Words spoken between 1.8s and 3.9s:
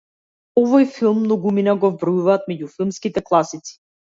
го вбројуваат меѓу филмските класици.